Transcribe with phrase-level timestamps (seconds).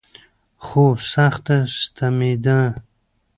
[0.65, 1.45] خو سخت
[1.79, 2.59] ستمېده.